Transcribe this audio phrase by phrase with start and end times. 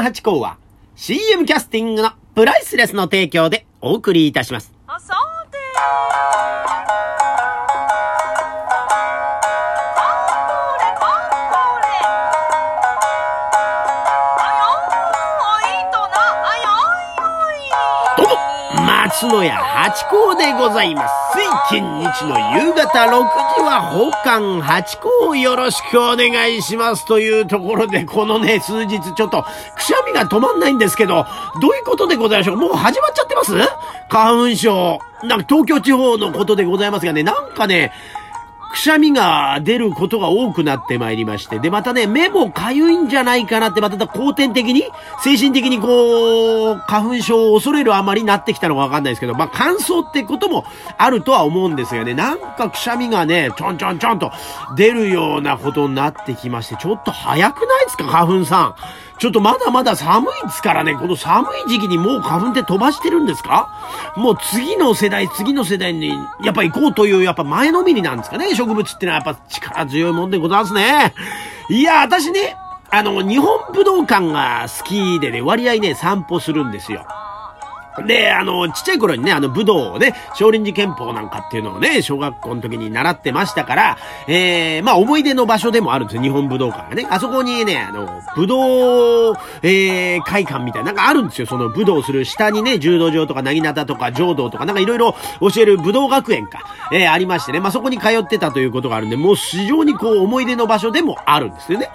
[0.00, 0.56] 間八甲は
[0.96, 4.72] CM キャスティングのプライスレスの提供でお送りいたします。
[19.26, 21.14] 野屋八甲でございます。
[21.36, 23.08] 水金日の夕方6
[23.56, 29.44] 時は奉還八甲よろしくお願いしますというところで、このね、数日ちょっと
[29.76, 31.26] くしゃみが止まんないんですけど、
[31.60, 33.52] どういうことでございましょうもう始まっちゃってます？
[34.08, 34.98] 花粉症。
[35.22, 37.92] なんか東京地方のことでございますがね、なんかね、
[38.70, 41.58] くしゃみが出ることが多くなってまいりまして。
[41.58, 44.84] で、またね、目もかゆいんじゃないかなって、また後天的に、
[45.22, 50.64] 精神的にこう、花粉症を恐れるあまりになってきたのかわかんないですけど、まあ乾燥ってことも
[50.96, 54.32] あるとは思うんですがね、なんかくしゃみがね、ちょんちょんちょんと
[54.76, 58.74] 出るようなことになってきまして、ちょっと早くないですか、花粉さん。
[59.20, 63.68] ちょっとまだまだ寒いですからね、この寒い時期にもう花粉って飛ばしてるんですか？
[64.16, 66.08] もう次の世代、次の世代に
[66.42, 71.14] やっぱ行こうというやっぱ前のめりなんですかね、植物ってのはやっぱ力強いもんでございますね。
[71.68, 72.56] いや、私ね、
[72.90, 77.06] あの、日本武道館が好きでね、割合ね、散歩するんですよ。
[78.06, 87.06] で、あの、ちっちゃい頃にね、あの、武道をね、少林寺拳法なんかっていうのをね、小学校の時に習ってましたから、えー、まあ、思い出の場所でもあるんですよ、日本武道館がね。
[87.10, 96.60] あそこにね、あの、武道、えー、会館みたいな、なんかあるんですよ、その武道する下にね、柔道場とか、なぎなたとか、浄道とか、なんかいろいろ教える武道学園か、
[96.92, 101.90] えー、ありましてね、まあ、そこに通ってたということがあるんで、もう非常にこう、思い出の場所でもあるんですよね。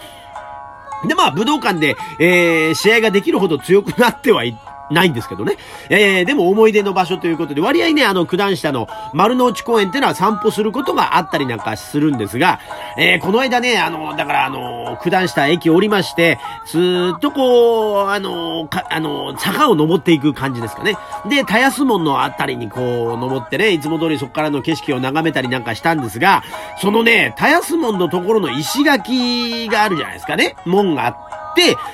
[1.08, 5.58] で、まあ、武道館で、えー、試合ができるほど強くなってはいってないんですけどね。
[5.90, 12.60] えー、でも思い出の場所ということで、割合ね、あの、九段下の丸の内公園ってのは散歩することがあったりなんかするんですが、
[12.98, 20.98] えー、この間ね、あの、だからあの、九段下駅降りまして、ずーっとこう、あの、か、あの、坂を登っていく感じですかね。
[21.30, 26.44] で、田安門のあたりにこう、登ってね、いつも通りそこからの景色を眺めたりなんかしたんですが、
[26.82, 30.56] そのね、田安門のところの石垣があるじゃないですかね。
[30.66, 31.35] 門があって、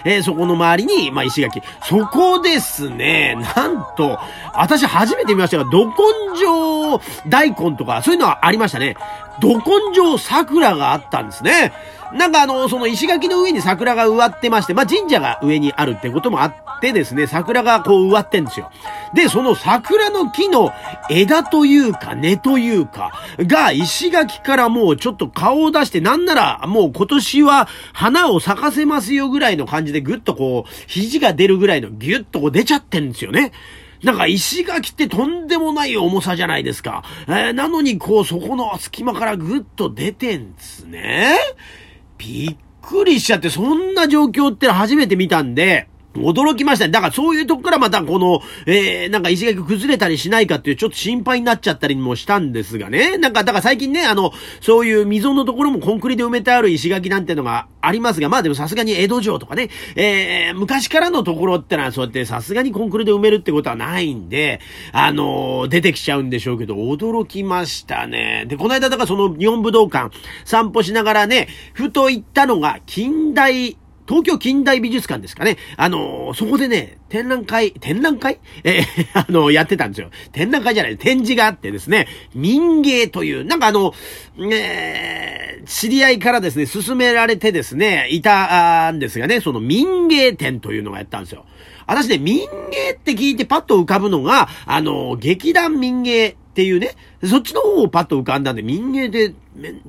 [0.06, 1.62] えーそこの周りに、まあ、石垣。
[1.84, 4.20] そこですね、なんと、
[4.54, 5.94] 私初めて見ましたが、ど根
[6.40, 8.96] 性大根とか、そういうのはありましたね。
[9.40, 9.64] ど根
[9.96, 11.74] 性桜があったんですね。
[12.14, 18.70] なんかあの、その石垣の上に桜が植わってまして、まあ、神社が上にあるってこともあってですね、桜がこう植わってんですよ。
[19.14, 20.74] で、その桜の木の
[21.10, 33.54] 枝というか根というか、が石垣からもうちょっと顔を出して、なんならもう今年は花を咲かせますよぐらいの感じでぐっとこう、肘が出るぐらいのギュッとこう出ちゃってんですよね。
[34.04, 37.04] なんか石垣ってとんでもない重さじゃないですか。
[37.28, 41.38] えーなのにこうそこの隙間からぐっと出てんですね。
[42.18, 46.92] びっくりしちゃって、そんな状況って初めて見たんで、驚きましたね。
[46.92, 53.18] だからそういうとこからまたこの、えー、なんか石垣崩れたりしないかっていうちょっと心配になっちゃったりもしたんですがね。
[53.18, 64.60] なんか、だから最近ね、あの、そういう溝のところもコンクリで埋めてある石垣なんてのがありますが、まあでもさすがに江戸城とかね、えー、昔からのところってのはそうやってさすがにコンクリで埋めるってことはないんで、
[64.92, 68.46] あのー出てきちゃうんでしょうけど、驚きましたね。
[68.48, 75.58] で、この間だからその日本武道館散歩しながらね、ふと行ったのが近代東京近代美術館ですかね。
[75.78, 78.40] あのーそこでね、展覧会、展覧会？
[78.64, 80.10] えーあのやってたんですよ。
[80.32, 83.94] 展覧会じゃない、展示があってですね、民芸という、なんかあの、
[84.38, 91.46] ね、知り合いからですね、勧められてですね、いたんですがね、その民芸展というのがやったんですよ。
[91.88, 92.40] 私ね、民
[92.72, 99.34] 芸って聞いてパッと浮かぶのが、あの、劇団民芸っていうね、そっちの方をパッと浮かんだんで、民芸で、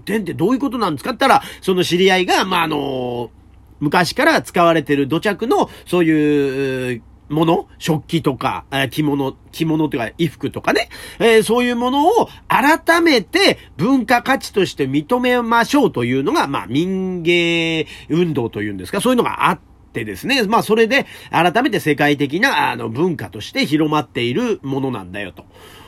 [0.04, 3.30] 展ってどういうことなんですかって言ったら、その知り合いが、まあ、あの、
[3.82, 19.60] 昔から使われてる土着の、そういう、もの食器とか、着物、着物というか衣服とかね、えーそういうものを改めて文化価値として認めましょうというのが、まあ民芸運動というんですか、そういうのがあっ
[19.92, 25.46] てですね、まあそれで改めて世界的なあの文化として広まっているものなんだよと。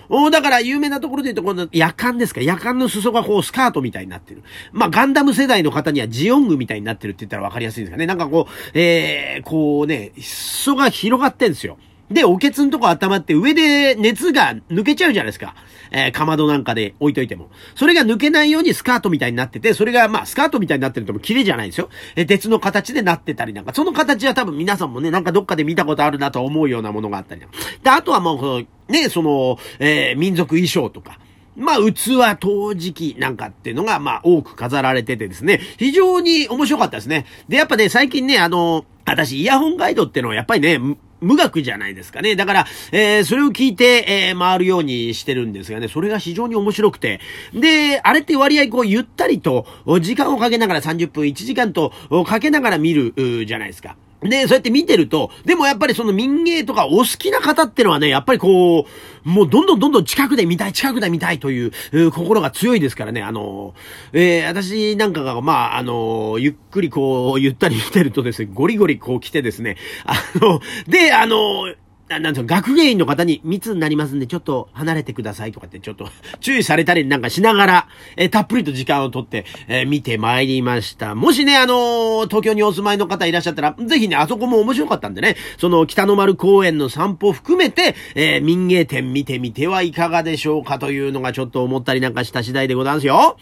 [0.08, 2.40] おだから有名なところで言うと、この夜間ですか？
[2.40, 4.42] 夜間の裾がこうスカートみたいになってる。
[4.72, 8.06] まあガンダム世代の方にはジオングみたいになってるって言ったらわかりやすいんですかね。
[8.06, 11.78] なんかこう、えー、こうね、裾が広がってんですよ。
[12.10, 15.54] で、おけつんとこ温まって上で熱が抜けちゃうじゃないですか。
[15.90, 17.50] えー、かまどなんかで置いといても。
[17.74, 21.88] それが抜けないようにスカートみたいになってて、それがまあスカートみたいになってるとも綺麗じゃないですよ。
[22.16, 27.40] えー鉄の形でなってたりなんか、その形は多分皆さんもね、なんかどっかで見たことあるなと思うようなものがあったり。
[27.40, 27.46] で、
[27.90, 31.18] あとはもうこの、ね、その、えー民族衣装とか、
[31.56, 37.26] まあ、器陶磁器なんかっていうのが、まあ、多く飾られててですね、非常に面白かったですね。
[37.48, 42.37] で、やっぱね、最近ね、あの、私、イヤホンガイドってのはやっぱりね、無学じゃないですかね。
[42.37, 47.20] だから、えー、それを聞いて、えー、回るようにしてるんですがね、それが非常に面白くて。
[47.52, 49.66] で、あれって割合こう、ゆったりと、
[50.00, 51.93] 時間をかけながら30分、1時間と
[52.26, 53.14] かけながら見る、
[53.46, 53.96] じゃないですか。
[54.28, 58.86] で、そうやって見てると、でもやっぱりその民芸とかお好きな方ってのはね、やっぱりこ
[59.24, 63.74] う、もうどんどんどんどん近くで見たい、近くで見たいという、う心が強いですからね、あの、
[64.12, 71.74] えー、私なんかが、まあ、あの、ゆっくりこう、ゆったり見てるとですね、ゴリゴリこう来てですね、あの、で、あの、
[72.20, 76.08] なんと学芸員の方に密になりますんで、ちょっと離れてくださいとかって、ちょっと
[76.40, 81.14] 注意されたりなんかしながら、えー、たっぷりと時間をとって、えー、見てまいりました。
[81.14, 93.37] もしね、あのー、東京にお住まいの方いらっしゃったら、ぜひね、あそこも面白かったんでね、その北の丸公園の散歩含めて、え民芸店見てみてはいかがでしょうかというのがちょっと思ったりなんかした次第でございますよ。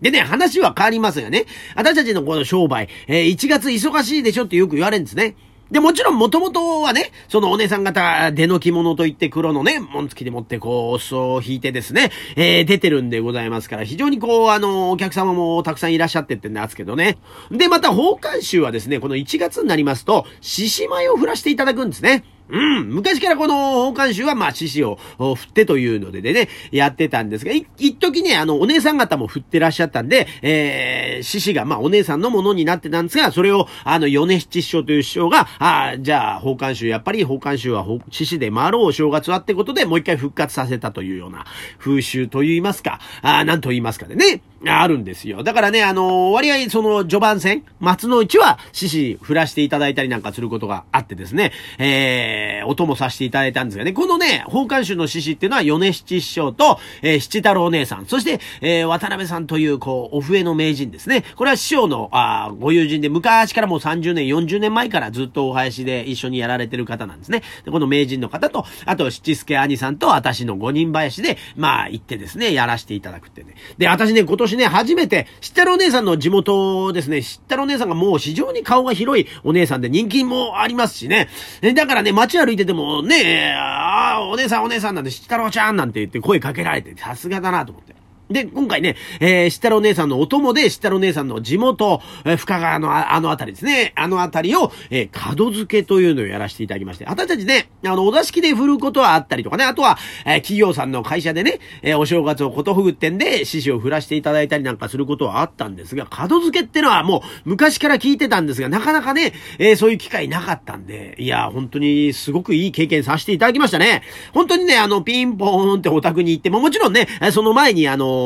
[0.00, 1.46] でね、話は変わりますよね。
[1.76, 5.36] 私たちのこの商売、え1月忙しいでしょってよく言われるんですね。
[5.72, 17.16] で、もちろんもともとはね、そのお姉さん方、出の着物といって黒のね、紋付きで持ってこう、お裾を引いてですね、えー、出てるんでございますから、非常にこう、あの、お客様もたくさんいらっしゃってってんですけどね。
[17.50, 22.22] で、また、奉還衆はですね、この1月になりますと、獅子舞を振らしていただくんですね。
[22.48, 22.90] うん。
[22.90, 41.46] 昔からこの奉還集は、まあ、獅子を振ってというのでね、やってたんですが、一時ね、あの、お姉さん方も振ってらっしゃったんで、えー、獅子が、まあ、お姉さんのものになってたんですが、それを、あの、米七師匠という師匠が、ああじゃあ、奉還集、やっぱり奉還集は獅子で回ろう正月はってことで、もう一回復活させたというような
[41.78, 45.42] 風習と言いますか、ああなんと言いますかでね、あるんですよ。
[45.42, 61.24] だからね、あの割合その序盤戦、松の内は獅子振らしていただいたりなんかすることがあってですね、えー、音もさせていただいたんですがね、このね、奉還集の獅子っていうのは米七師匠と、えー、七太郎姉さん、そして、えー、渡辺さんという、こう、お笛の名人ですね。
[61.36, 67.42] これは師匠の、あご友人で、昔からもう30年、40年前からずっとお囃子で一緒にやられてる方なんですね。
[67.64, 73.54] でこの名人の方と、あと、七助兄さんと私の五人林で、まあ、行ってですね、やらせていただくってね。
[73.78, 81.28] で、私ね、今年ね、初めて、知ったるお姉さんの地元ですね、知ったろお姉さんがもう非常に顔が広いお姉さんで人気もありますしね。
[81.74, 88.01] だからね、街歩いててもね、ああ、お姉さんお姉さんなんで、知ったろうちゃんなんて言って声かけられて、さすがだなと思って。
[88.32, 114.02] で、今回ね、えー、しったろ姉さんのお供で、しったろ姉さんの地元、えー、深川のあの辺りですね、あの辺りを、えー、門付けというのをやらせていただきまして、私たちね、あの、お座敷で振ることはあったりとかね、あとは、えー、企業さんの会社でね、えー、お正月をことふぐってんで、獅子を振らせていただいたりなんかすることはあったんですが、門付けってのはもう昔から聞いてたんですが、なかなかね、えー、そういう機会なかったんで、いや、本当にすごくいい経験させていただきましたね。
[114.32, 118.21] 本当にね、あの、ピンポーンってお宅に行っても、もちろんね、その前にあの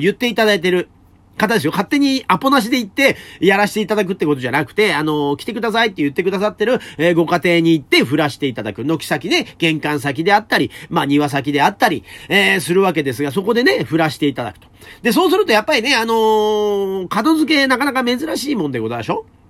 [0.00, 0.88] 言っていただいてる
[1.36, 1.72] 方ですよ。
[1.72, 8.84] 勝手にアポなしで行って、やらせていただくってことじゃなくて、あの、来てくださいって言ってくださってる、えー、ご家庭に行って振らしていただく。
[8.84, 14.68] 軒先で、玄関先であったり、まあ庭先であったり、えー、するわけですが、そこでね、振らしていただくと。
[15.02, 19.24] で、そうするとやっぱりね、あのー、角付けなかなか珍しいもんでございましょ？
[19.26, 19.43] う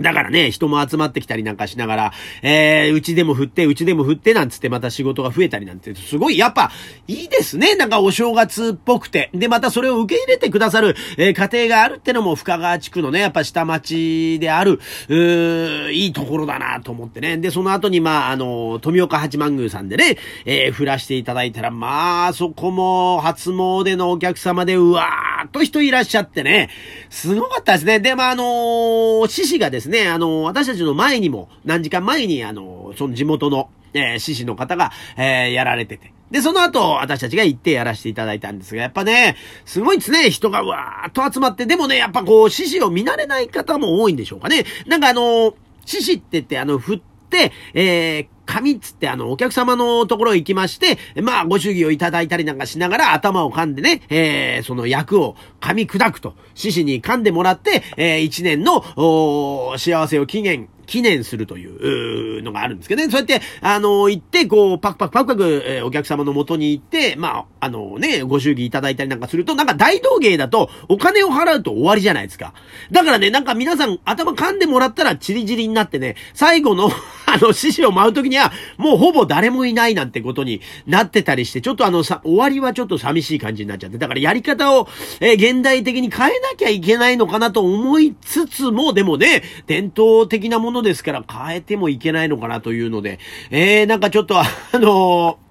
[0.00, 2.12] だからね、人も集まってきたりなんかしながら、
[2.42, 6.70] えー、うちでも振って、うちでも振ってなんつってまた仕事が増えたりなんて、すごい、やっぱ、
[7.06, 7.76] いいですね。
[7.76, 9.30] なんかお正月っぽくて。
[9.34, 17.36] で、またそれを受け入れてくださる、えー、家庭があるってのも深川地区のね、やっぱ下町である、うー、いいところだなと思ってね。
[17.36, 26.70] で、その後に、まあ、あの、富岡八幡宮さんでね、えー、振らしていただいたら、まあ、そこも初詣のお客様で、うわーっと人いらっしゃってね、
[27.10, 28.00] すごかったですね。
[28.00, 36.12] で、まあ、あの、獅子がですね、ね、あの、私たちの前にも、何時間前に、あの、その地元の、えー、獅子の方が、えー、やられてて。
[36.30, 44.64] で、その後、私たちが行ってやらせていただいたんですが、やっぱね、すごいですね、人がわーっと集まって、でもね、やっぱこう、獅子を見慣れない方も多いんでしょうかね。
[44.86, 45.54] なんかあの、
[45.84, 63.10] 獅子って言って、あの、振って、えー、紙っつってあの、お客様のところへ行きまして、まあ、ご祝儀をいただいたりなんかしながら頭を噛んでね、えー、その役を噛み砕くと、獅子に噛んでもらって、えー、一年の、お幸せを期限、記念するというのがあるんですけどね。
[63.10, 72.54] そうやって、あの、行って、こう、パクパクパクパク、えー、お客様の元に行って、まあ、あのね、ご祝儀いただいたりなんかすると、なんか大道芸だと、お金を払うと終わりじゃないですか。
[72.90, 76.90] だからね、なんか皆さん頭噛んでもらったらチリチリになってね、最後の
[77.26, 84.88] あの、獅子を舞う時には、もうほぼ誰もいないなんてことになってたりして、ちょっとあの、さ、終わりはちょっと寂しい感じになっちゃって、だからやり方を、
[85.20, 93.18] えー、現代的に変えなきゃいけないのかなと思いつつも、でもね、伝統的なものですから変えてもいけないのかなというので、
[93.50, 94.44] えー、なんかちょっとあ
[94.74, 95.50] のー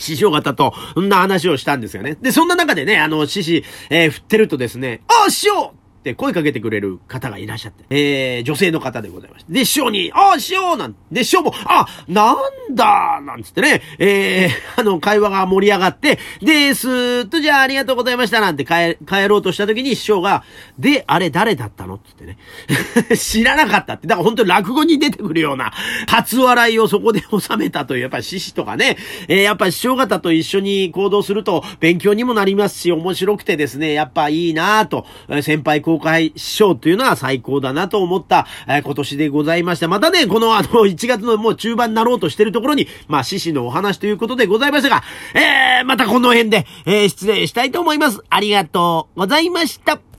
[0.00, 2.16] 師匠方と、そんな話をしたんですよね。
[2.22, 9.52] で、そんな中でね、あの、獅子、えー振ってるとですね、ああ、師匠って声かけてくれる方がいらっしゃって、えー、女性の方でございました。
[9.52, 20.42] で、師匠に、ああ、師匠なんで、師匠も、あ、なんだなんつってね、えー、 あの、会話が盛り上がって、で、すーっと、じゃあありがとうございましたなんて帰、帰ろうとした時に師匠が、
[20.78, 21.96] で、あれ誰だったの？
[21.96, 25.70] って言ってね、 知らなかったって、だから本当に落語に出てくるような、
[26.08, 28.96] 初笑いをそこで収めたという、やっぱり獅子とかね、
[29.28, 35.04] えー、やっぱ師匠方と一緒に行動すると勉強にもなりますし、面白くてですね、やっぱいいなぁと、
[35.42, 39.88] 先輩後輩師匠というのは最高だなと思った、えー今年でございました。
[39.88, 45.02] またね、このあの、 1月のもう中盤になろうとしてるところに、まあ、獅子のお話ということでございましたが、
[45.34, 48.20] えー、またこの辺で、えー失礼したいと思います。
[48.30, 50.09] ありがとうございました。